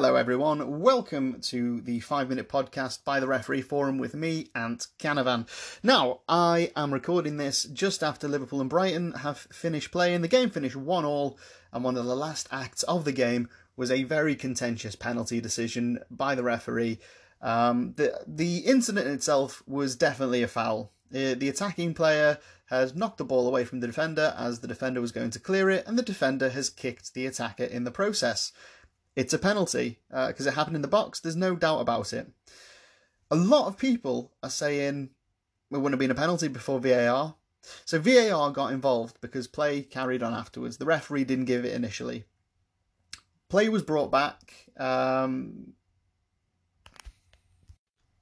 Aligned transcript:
Hello, 0.00 0.14
everyone. 0.14 0.78
Welcome 0.78 1.40
to 1.40 1.80
the 1.80 1.98
five 1.98 2.28
minute 2.28 2.48
podcast 2.48 3.02
by 3.02 3.18
the 3.18 3.26
Referee 3.26 3.62
Forum 3.62 3.98
with 3.98 4.14
me, 4.14 4.46
Ant 4.54 4.86
Canavan. 5.00 5.48
Now, 5.82 6.20
I 6.28 6.70
am 6.76 6.94
recording 6.94 7.36
this 7.36 7.64
just 7.64 8.04
after 8.04 8.28
Liverpool 8.28 8.60
and 8.60 8.70
Brighton 8.70 9.10
have 9.10 9.38
finished 9.38 9.90
playing. 9.90 10.22
The 10.22 10.28
game 10.28 10.50
finished 10.50 10.76
1 10.76 11.04
all, 11.04 11.36
and 11.72 11.82
one 11.82 11.96
of 11.96 12.04
the 12.04 12.14
last 12.14 12.46
acts 12.52 12.84
of 12.84 13.04
the 13.04 13.10
game 13.10 13.48
was 13.76 13.90
a 13.90 14.04
very 14.04 14.36
contentious 14.36 14.94
penalty 14.94 15.40
decision 15.40 15.98
by 16.12 16.36
the 16.36 16.44
referee. 16.44 17.00
Um, 17.42 17.94
the, 17.96 18.20
the 18.24 18.58
incident 18.58 19.08
itself 19.08 19.64
was 19.66 19.96
definitely 19.96 20.44
a 20.44 20.48
foul. 20.48 20.92
Uh, 21.12 21.34
the 21.34 21.48
attacking 21.48 21.94
player 21.94 22.38
has 22.66 22.94
knocked 22.94 23.18
the 23.18 23.24
ball 23.24 23.48
away 23.48 23.64
from 23.64 23.80
the 23.80 23.88
defender 23.88 24.32
as 24.38 24.60
the 24.60 24.68
defender 24.68 25.00
was 25.00 25.10
going 25.10 25.30
to 25.30 25.40
clear 25.40 25.68
it, 25.68 25.84
and 25.88 25.98
the 25.98 26.02
defender 26.02 26.50
has 26.50 26.70
kicked 26.70 27.14
the 27.14 27.26
attacker 27.26 27.64
in 27.64 27.82
the 27.82 27.90
process 27.90 28.52
it's 29.18 29.34
a 29.34 29.38
penalty 29.38 29.98
because 30.08 30.46
uh, 30.46 30.50
it 30.50 30.54
happened 30.54 30.76
in 30.76 30.82
the 30.82 30.86
box. 30.86 31.18
There's 31.18 31.34
no 31.34 31.56
doubt 31.56 31.80
about 31.80 32.12
it. 32.12 32.30
A 33.32 33.34
lot 33.34 33.66
of 33.66 33.76
people 33.76 34.30
are 34.44 34.48
saying 34.48 35.10
it 35.72 35.76
wouldn't 35.76 35.94
have 35.94 35.98
been 35.98 36.12
a 36.12 36.14
penalty 36.14 36.46
before 36.46 36.78
VAR. 36.78 37.34
So 37.84 37.98
VAR 37.98 38.52
got 38.52 38.72
involved 38.72 39.20
because 39.20 39.48
play 39.48 39.82
carried 39.82 40.22
on 40.22 40.34
afterwards. 40.34 40.76
The 40.76 40.86
referee 40.86 41.24
didn't 41.24 41.46
give 41.46 41.64
it 41.64 41.74
initially. 41.74 42.26
Play 43.48 43.68
was 43.68 43.82
brought 43.82 44.12
back. 44.12 44.54
Um, 44.76 45.72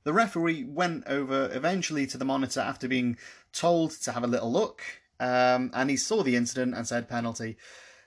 the 0.04 0.14
referee 0.14 0.64
went 0.64 1.06
over 1.08 1.50
eventually 1.52 2.06
to 2.06 2.16
the 2.16 2.24
monitor 2.24 2.60
after 2.60 2.88
being 2.88 3.18
told 3.52 3.90
to 3.90 4.12
have 4.12 4.24
a 4.24 4.28
little 4.28 4.50
look, 4.50 4.80
um, 5.20 5.70
and 5.74 5.90
he 5.90 5.98
saw 5.98 6.22
the 6.22 6.36
incident 6.36 6.74
and 6.74 6.88
said 6.88 7.06
penalty. 7.06 7.58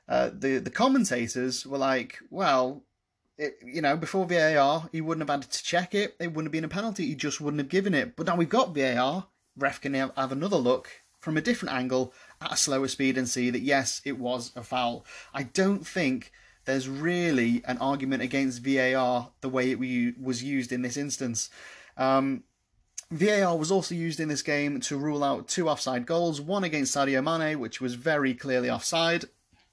Uh, 0.09 0.31
the 0.33 0.57
the 0.57 0.71
commentators 0.71 1.65
were 1.65 1.77
like, 1.77 2.17
well, 2.31 2.83
it, 3.37 3.57
you 3.63 3.81
know, 3.81 3.95
before 3.95 4.25
VAR, 4.25 4.89
he 4.91 4.99
wouldn't 4.99 5.27
have 5.27 5.41
had 5.41 5.49
to 5.49 5.63
check 5.63 5.95
it. 5.95 6.15
It 6.19 6.27
wouldn't 6.33 6.47
have 6.47 6.51
been 6.51 6.65
a 6.65 6.69
penalty. 6.69 7.05
He 7.05 7.15
just 7.15 7.39
wouldn't 7.39 7.61
have 7.61 7.69
given 7.69 7.93
it. 7.93 8.15
But 8.15 8.25
now 8.25 8.35
we've 8.35 8.49
got 8.49 8.75
VAR. 8.75 9.27
Ref 9.55 9.79
can 9.79 9.93
have, 9.93 10.11
have 10.17 10.31
another 10.31 10.57
look 10.57 10.89
from 11.19 11.37
a 11.37 11.41
different 11.41 11.75
angle 11.75 12.13
at 12.41 12.53
a 12.53 12.57
slower 12.57 12.87
speed 12.87 13.17
and 13.17 13.29
see 13.29 13.49
that 13.49 13.61
yes, 13.61 14.01
it 14.03 14.17
was 14.17 14.51
a 14.55 14.63
foul. 14.63 15.05
I 15.33 15.43
don't 15.43 15.85
think 15.85 16.31
there's 16.65 16.89
really 16.89 17.61
an 17.65 17.77
argument 17.77 18.23
against 18.23 18.63
VAR 18.63 19.31
the 19.41 19.49
way 19.49 19.71
it 19.71 19.79
was 20.19 20.43
used 20.43 20.71
in 20.71 20.81
this 20.81 20.97
instance. 20.97 21.49
Um, 21.97 22.43
VAR 23.11 23.57
was 23.57 23.71
also 23.71 23.95
used 23.95 24.19
in 24.19 24.29
this 24.29 24.41
game 24.41 24.79
to 24.81 24.97
rule 24.97 25.23
out 25.23 25.47
two 25.47 25.67
offside 25.67 26.05
goals, 26.05 26.39
one 26.39 26.63
against 26.63 26.95
Sadio 26.95 27.23
Mane, 27.23 27.59
which 27.59 27.81
was 27.81 27.95
very 27.95 28.33
clearly 28.33 28.69
offside, 28.69 29.25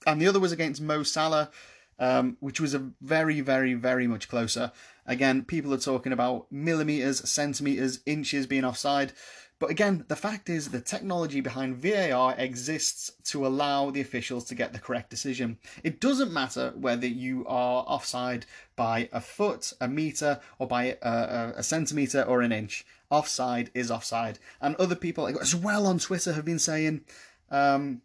and 0.07 0.21
the 0.21 0.29
other 0.29 0.41
was 0.41 0.53
against 0.53 0.81
Mo 0.81 1.03
Salah, 1.03 1.51
um, 1.99 2.37
which 2.41 2.61
was 2.61 2.75
a 2.75 2.91
very, 3.01 3.41
very, 3.41 3.75
very 3.75 4.07
much 4.07 4.29
closer. 4.29 4.73
Again, 5.07 5.45
people 5.45 5.75
are 5.75 5.79
talking 5.79 6.13
about 6.13 6.51
millimeters, 6.51 7.29
centimeters, 7.29 8.01
inches 8.07 8.47
being 8.47 8.65
offside. 8.65 9.13
But 9.59 9.71
again, 9.71 10.05
the 10.09 10.17
fact 10.17 10.51
is 10.51 10.69
the 10.69 10.83
technology 10.83 11.41
behind 11.41 11.77
VAR 11.77 12.35
exists 12.37 13.13
to 13.31 13.47
allow 13.47 13.91
the 13.91 14.03
officials 14.03 14.45
to 14.47 14.55
get 14.55 14.75
the 14.75 14.79
correct 14.79 15.09
decision. 15.09 15.59
It 15.83 15.99
doesn't 15.99 16.33
matter 16.33 16.75
whether 16.77 17.07
you 17.07 17.47
are 17.47 17.85
offside 17.89 18.45
by 18.77 19.09
a 19.13 19.21
foot, 19.21 19.73
a 19.81 19.89
meter, 19.89 20.41
or 20.59 20.67
by 20.67 20.99
a, 21.01 21.09
a, 21.11 21.53
a 21.57 21.63
centimeter 21.63 22.23
or 22.23 22.43
an 22.43 22.53
inch. 22.53 22.85
Offside 23.09 23.71
is 23.73 23.91
offside. 23.91 24.39
And 24.61 24.77
other 24.77 24.95
people 24.95 25.27
as 25.27 25.55
well 25.55 25.87
on 25.87 26.01
Twitter 26.01 26.35
have 26.35 26.45
been 26.45 26.59
saying, 26.59 27.05
um, 27.51 28.03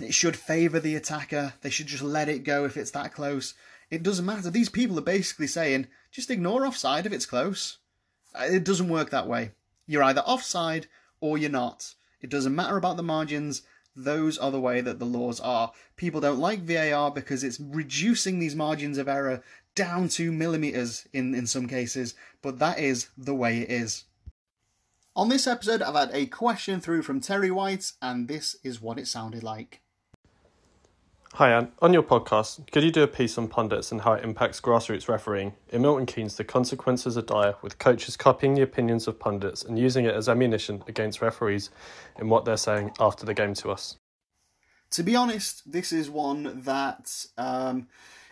it 0.00 0.14
should 0.14 0.36
favour 0.36 0.80
the 0.80 0.96
attacker. 0.96 1.54
They 1.62 1.70
should 1.70 1.86
just 1.86 2.02
let 2.02 2.28
it 2.28 2.44
go 2.44 2.64
if 2.64 2.76
it's 2.76 2.90
that 2.92 3.14
close. 3.14 3.54
It 3.90 4.02
doesn't 4.02 4.24
matter. 4.24 4.50
These 4.50 4.68
people 4.68 4.98
are 4.98 5.02
basically 5.02 5.46
saying 5.46 5.88
just 6.10 6.30
ignore 6.30 6.66
offside 6.66 7.06
if 7.06 7.12
it's 7.12 7.26
close. 7.26 7.78
Uh, 8.34 8.44
it 8.44 8.64
doesn't 8.64 8.88
work 8.88 9.10
that 9.10 9.28
way. 9.28 9.52
You're 9.86 10.02
either 10.02 10.22
offside 10.22 10.86
or 11.20 11.38
you're 11.38 11.50
not. 11.50 11.94
It 12.20 12.30
doesn't 12.30 12.54
matter 12.54 12.76
about 12.76 12.96
the 12.96 13.02
margins. 13.02 13.62
Those 13.96 14.38
are 14.38 14.50
the 14.50 14.60
way 14.60 14.80
that 14.80 14.98
the 14.98 15.04
laws 15.04 15.40
are. 15.40 15.72
People 15.96 16.20
don't 16.20 16.40
like 16.40 16.62
VAR 16.62 17.10
because 17.10 17.44
it's 17.44 17.60
reducing 17.60 18.38
these 18.38 18.56
margins 18.56 18.98
of 18.98 19.08
error 19.08 19.42
down 19.74 20.08
to 20.08 20.32
millimetres 20.32 21.06
in, 21.12 21.34
in 21.34 21.46
some 21.46 21.68
cases, 21.68 22.14
but 22.42 22.58
that 22.58 22.78
is 22.78 23.08
the 23.16 23.34
way 23.34 23.60
it 23.60 23.70
is. 23.70 24.04
On 25.16 25.28
this 25.28 25.46
episode, 25.46 25.82
I've 25.82 25.94
had 25.94 26.10
a 26.12 26.26
question 26.26 26.80
through 26.80 27.02
from 27.02 27.20
Terry 27.20 27.50
White, 27.50 27.92
and 28.02 28.26
this 28.26 28.56
is 28.64 28.80
what 28.80 28.98
it 28.98 29.06
sounded 29.06 29.44
like. 29.44 29.80
Hi, 31.38 31.50
Ant. 31.50 31.72
On 31.82 31.92
your 31.92 32.04
podcast, 32.04 32.70
could 32.70 32.84
you 32.84 32.92
do 32.92 33.02
a 33.02 33.08
piece 33.08 33.36
on 33.36 33.48
pundits 33.48 33.90
and 33.90 34.02
how 34.02 34.12
it 34.12 34.22
impacts 34.22 34.60
grassroots 34.60 35.08
refereeing? 35.08 35.52
In 35.70 35.82
Milton 35.82 36.06
Keynes, 36.06 36.36
the 36.36 36.44
consequences 36.44 37.18
are 37.18 37.22
dire, 37.22 37.56
with 37.60 37.80
coaches 37.80 38.16
copying 38.16 38.54
the 38.54 38.62
opinions 38.62 39.08
of 39.08 39.18
pundits 39.18 39.64
and 39.64 39.76
using 39.76 40.04
it 40.04 40.14
as 40.14 40.28
ammunition 40.28 40.84
against 40.86 41.20
referees 41.20 41.70
in 42.20 42.28
what 42.28 42.44
they're 42.44 42.56
saying 42.56 42.92
after 43.00 43.26
the 43.26 43.34
game 43.34 43.52
to 43.54 43.72
us. 43.72 43.96
To 44.92 45.02
be 45.02 45.16
honest, 45.16 45.72
this 45.72 45.90
is 45.92 46.08
one 46.08 46.60
that 46.62 47.26
um, 47.36 47.88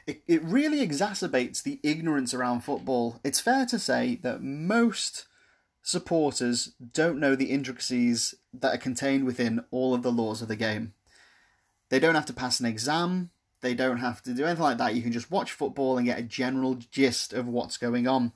it, 0.06 0.22
it 0.28 0.44
really 0.44 0.86
exacerbates 0.86 1.60
the 1.60 1.80
ignorance 1.82 2.32
around 2.32 2.60
football. 2.60 3.18
It's 3.24 3.40
fair 3.40 3.66
to 3.66 3.80
say 3.80 4.20
that 4.22 4.44
most 4.44 5.26
supporters 5.82 6.74
don't 6.92 7.18
know 7.18 7.34
the 7.34 7.50
intricacies 7.50 8.36
that 8.54 8.72
are 8.72 8.78
contained 8.78 9.24
within 9.24 9.64
all 9.72 9.92
of 9.92 10.04
the 10.04 10.12
laws 10.12 10.40
of 10.40 10.46
the 10.46 10.54
game. 10.54 10.94
They 11.92 12.00
don't 12.00 12.14
have 12.14 12.24
to 12.24 12.32
pass 12.32 12.58
an 12.58 12.64
exam. 12.64 13.28
They 13.60 13.74
don't 13.74 13.98
have 13.98 14.22
to 14.22 14.32
do 14.32 14.46
anything 14.46 14.62
like 14.62 14.78
that. 14.78 14.94
You 14.94 15.02
can 15.02 15.12
just 15.12 15.30
watch 15.30 15.52
football 15.52 15.98
and 15.98 16.06
get 16.06 16.18
a 16.18 16.22
general 16.22 16.76
gist 16.76 17.34
of 17.34 17.46
what's 17.46 17.76
going 17.76 18.08
on. 18.08 18.32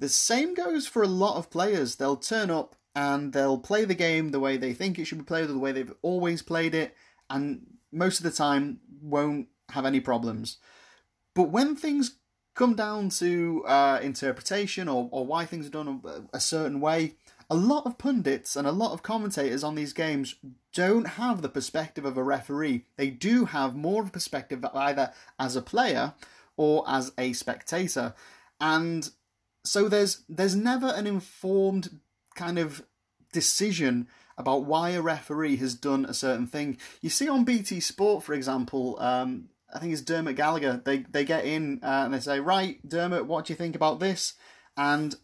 The 0.00 0.08
same 0.08 0.52
goes 0.52 0.88
for 0.88 1.00
a 1.00 1.06
lot 1.06 1.36
of 1.36 1.48
players. 1.48 1.94
They'll 1.94 2.16
turn 2.16 2.50
up 2.50 2.74
and 2.92 3.32
they'll 3.32 3.58
play 3.58 3.84
the 3.84 3.94
game 3.94 4.32
the 4.32 4.40
way 4.40 4.56
they 4.56 4.72
think 4.72 4.98
it 4.98 5.04
should 5.04 5.18
be 5.18 5.24
played, 5.24 5.44
or 5.44 5.52
the 5.52 5.60
way 5.60 5.70
they've 5.70 5.94
always 6.02 6.42
played 6.42 6.74
it, 6.74 6.96
and 7.30 7.68
most 7.92 8.18
of 8.18 8.24
the 8.24 8.32
time 8.32 8.80
won't 9.00 9.46
have 9.68 9.86
any 9.86 10.00
problems. 10.00 10.56
But 11.34 11.50
when 11.50 11.76
things 11.76 12.16
come 12.54 12.74
down 12.74 13.10
to 13.10 13.64
uh, 13.64 14.00
interpretation 14.02 14.88
or, 14.88 15.08
or 15.12 15.24
why 15.24 15.44
things 15.44 15.68
are 15.68 15.70
done 15.70 16.00
a, 16.04 16.36
a 16.36 16.40
certain 16.40 16.80
way, 16.80 17.14
a 17.52 17.54
lot 17.54 17.84
of 17.84 17.98
pundits 17.98 18.56
and 18.56 18.66
a 18.66 18.72
lot 18.72 18.92
of 18.92 19.02
commentators 19.02 19.62
on 19.62 19.74
these 19.74 19.92
games 19.92 20.36
don't 20.72 21.04
have 21.04 21.42
the 21.42 21.50
perspective 21.50 22.06
of 22.06 22.16
a 22.16 22.22
referee. 22.22 22.86
They 22.96 23.10
do 23.10 23.44
have 23.44 23.76
more 23.76 24.00
of 24.00 24.08
a 24.08 24.12
perspective 24.12 24.64
either 24.72 25.12
as 25.38 25.54
a 25.54 25.60
player 25.60 26.14
or 26.56 26.82
as 26.88 27.12
a 27.18 27.34
spectator. 27.34 28.14
And 28.58 29.10
so 29.64 29.86
there's 29.86 30.22
there's 30.30 30.56
never 30.56 30.86
an 30.86 31.06
informed 31.06 32.00
kind 32.34 32.58
of 32.58 32.86
decision 33.34 34.08
about 34.38 34.64
why 34.64 34.90
a 34.90 35.02
referee 35.02 35.56
has 35.56 35.74
done 35.74 36.06
a 36.06 36.14
certain 36.14 36.46
thing. 36.46 36.78
You 37.02 37.10
see 37.10 37.28
on 37.28 37.44
BT 37.44 37.80
Sport, 37.80 38.24
for 38.24 38.32
example, 38.32 38.96
um, 38.98 39.50
I 39.74 39.78
think 39.78 39.92
it's 39.92 40.00
Dermot 40.00 40.36
Gallagher. 40.36 40.80
They 40.82 41.00
they 41.00 41.26
get 41.26 41.44
in 41.44 41.80
uh, 41.82 42.04
and 42.06 42.14
they 42.14 42.20
say, 42.20 42.40
right, 42.40 42.78
Dermot, 42.88 43.26
what 43.26 43.44
do 43.44 43.52
you 43.52 43.58
think 43.58 43.76
about 43.76 44.00
this? 44.00 44.32
And 44.74 45.14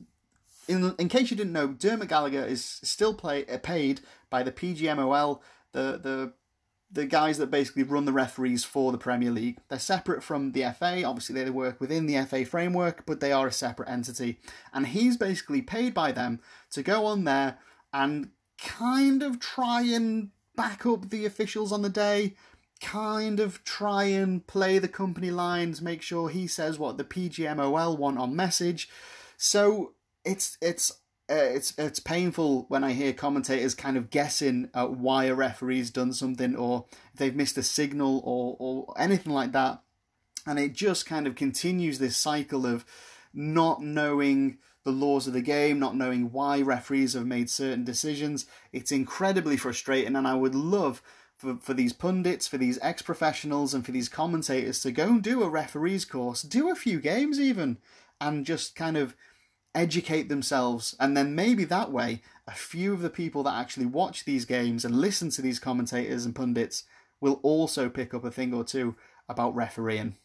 in, 0.68 0.94
in 0.98 1.08
case 1.08 1.30
you 1.30 1.36
didn't 1.36 1.52
know, 1.52 1.68
Dermot 1.68 2.08
Gallagher 2.08 2.44
is 2.44 2.64
still 2.64 3.14
play, 3.14 3.44
uh, 3.46 3.58
paid 3.58 4.00
by 4.30 4.42
the 4.42 4.52
PGMOL, 4.52 5.40
the, 5.72 5.98
the 6.02 6.32
the 6.90 7.04
guys 7.04 7.36
that 7.38 7.50
basically 7.50 7.82
run 7.82 8.06
the 8.06 8.12
referees 8.12 8.64
for 8.64 8.92
the 8.92 8.98
Premier 8.98 9.30
League. 9.30 9.58
They're 9.68 9.78
separate 9.78 10.22
from 10.22 10.52
the 10.52 10.72
FA. 10.78 11.04
Obviously, 11.04 11.42
they 11.42 11.50
work 11.50 11.80
within 11.80 12.06
the 12.06 12.24
FA 12.24 12.46
framework, 12.46 13.04
but 13.04 13.20
they 13.20 13.30
are 13.30 13.46
a 13.46 13.52
separate 13.52 13.90
entity. 13.90 14.38
And 14.72 14.86
he's 14.86 15.16
basically 15.16 15.60
paid 15.60 15.92
by 15.92 16.12
them 16.12 16.40
to 16.70 16.82
go 16.82 17.04
on 17.04 17.24
there 17.24 17.58
and 17.92 18.30
kind 18.58 19.22
of 19.22 19.38
try 19.38 19.82
and 19.82 20.30
back 20.56 20.86
up 20.86 21.10
the 21.10 21.26
officials 21.26 21.72
on 21.72 21.82
the 21.82 21.90
day, 21.90 22.34
kind 22.80 23.38
of 23.38 23.62
try 23.64 24.04
and 24.04 24.46
play 24.46 24.78
the 24.78 24.88
company 24.88 25.30
lines, 25.30 25.82
make 25.82 26.00
sure 26.00 26.30
he 26.30 26.46
says 26.46 26.78
what 26.78 26.96
the 26.96 27.04
PGMOL 27.04 27.98
want 27.98 28.18
on 28.18 28.34
message. 28.34 28.88
So 29.36 29.92
it's 30.24 30.58
it's 30.60 30.92
uh, 31.30 31.34
it's 31.34 31.74
it's 31.78 32.00
painful 32.00 32.64
when 32.68 32.84
I 32.84 32.92
hear 32.92 33.12
commentators 33.12 33.74
kind 33.74 33.96
of 33.96 34.10
guessing 34.10 34.70
at 34.74 34.92
why 34.92 35.24
a 35.24 35.34
referee's 35.34 35.90
done 35.90 36.12
something 36.12 36.56
or 36.56 36.86
they've 37.14 37.36
missed 37.36 37.58
a 37.58 37.62
signal 37.62 38.22
or 38.24 38.56
or 38.58 38.94
anything 38.98 39.32
like 39.32 39.52
that, 39.52 39.82
and 40.46 40.58
it 40.58 40.72
just 40.72 41.06
kind 41.06 41.26
of 41.26 41.34
continues 41.34 41.98
this 41.98 42.16
cycle 42.16 42.66
of 42.66 42.84
not 43.34 43.82
knowing 43.82 44.58
the 44.84 44.90
laws 44.92 45.26
of 45.26 45.34
the 45.34 45.42
game, 45.42 45.78
not 45.78 45.96
knowing 45.96 46.32
why 46.32 46.62
referees 46.62 47.12
have 47.12 47.26
made 47.26 47.50
certain 47.50 47.84
decisions. 47.84 48.46
It's 48.72 48.90
incredibly 48.90 49.58
frustrating, 49.58 50.16
and 50.16 50.26
I 50.26 50.34
would 50.34 50.54
love 50.54 51.02
for, 51.36 51.56
for 51.60 51.74
these 51.74 51.92
pundits, 51.92 52.48
for 52.48 52.56
these 52.56 52.78
ex 52.80 53.02
professionals, 53.02 53.74
and 53.74 53.84
for 53.84 53.92
these 53.92 54.08
commentators 54.08 54.80
to 54.80 54.92
go 54.92 55.04
and 55.04 55.22
do 55.22 55.42
a 55.42 55.48
referee's 55.48 56.06
course, 56.06 56.40
do 56.40 56.70
a 56.70 56.74
few 56.74 57.00
games 57.00 57.38
even, 57.38 57.76
and 58.18 58.46
just 58.46 58.74
kind 58.74 58.96
of 58.96 59.14
educate 59.78 60.28
themselves, 60.28 60.96
and 60.98 61.16
then 61.16 61.34
maybe 61.34 61.64
that 61.64 61.92
way, 61.92 62.22
a 62.46 62.52
few 62.52 62.92
of 62.92 63.00
the 63.00 63.10
people 63.10 63.42
that 63.44 63.54
actually 63.54 63.86
watch 63.86 64.24
these 64.24 64.44
games 64.44 64.84
and 64.84 65.00
listen 65.00 65.30
to 65.30 65.42
these 65.42 65.58
commentators 65.58 66.24
and 66.24 66.34
pundits 66.34 66.84
will 67.20 67.40
also 67.42 67.88
pick 67.88 68.12
up 68.14 68.24
a 68.24 68.30
thing 68.30 68.52
or 68.52 68.64
two 68.64 68.96
about 69.28 69.54
refereeing. 69.54 70.16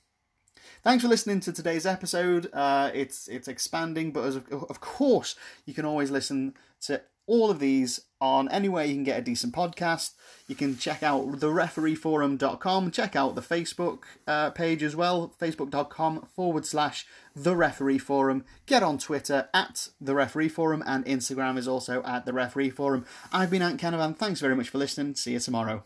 Thanks 0.81 1.03
for 1.03 1.09
listening 1.09 1.39
to 1.41 1.53
today's 1.53 1.85
episode. 1.85 2.49
Uh, 2.53 2.91
it's 2.93 3.27
it's 3.27 3.47
expanding, 3.47 4.11
but 4.11 4.25
of, 4.25 4.63
of 4.69 4.79
course, 4.79 5.35
you 5.65 5.73
can 5.73 5.85
always 5.85 6.11
listen 6.11 6.55
to 6.81 7.01
all 7.25 7.49
of 7.49 7.59
these 7.59 8.01
on 8.23 8.49
anywhere 8.49 8.85
you 8.85 8.95
can 8.95 9.03
get 9.03 9.19
a 9.19 9.21
decent 9.21 9.53
podcast. 9.53 10.11
You 10.47 10.55
can 10.55 10.77
check 10.77 11.03
out 11.03 11.27
therefereeforum.com, 11.39 12.91
check 12.91 13.15
out 13.15 13.35
the 13.35 13.41
Facebook 13.41 13.99
uh, 14.25 14.49
page 14.51 14.81
as 14.81 14.95
well, 14.95 15.33
facebook.com 15.39 16.27
forward 16.35 16.65
slash 16.65 17.05
the 17.35 17.55
referee 17.55 17.99
forum. 17.99 18.45
Get 18.65 18.81
on 18.81 18.97
Twitter 18.97 19.49
at 19.53 19.89
the 19.99 20.15
referee 20.15 20.49
forum, 20.49 20.83
and 20.85 21.05
Instagram 21.05 21.57
is 21.57 21.67
also 21.67 22.01
at 22.03 22.25
the 22.25 22.33
referee 22.33 22.69
forum. 22.69 23.05
I've 23.31 23.51
been 23.51 23.61
Ant 23.61 23.79
Canavan. 23.79 24.15
Thanks 24.15 24.39
very 24.39 24.55
much 24.55 24.69
for 24.69 24.77
listening. 24.77 25.15
See 25.15 25.33
you 25.33 25.39
tomorrow. 25.39 25.83